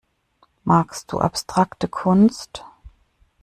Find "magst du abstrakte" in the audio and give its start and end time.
0.63-1.87